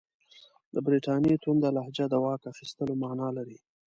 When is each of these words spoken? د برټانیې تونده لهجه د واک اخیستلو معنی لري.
د 0.73 0.75
برټانیې 0.85 1.35
تونده 1.43 1.69
لهجه 1.77 2.05
د 2.09 2.15
واک 2.23 2.41
اخیستلو 2.53 2.93
معنی 3.01 3.29
لري. 3.37 3.57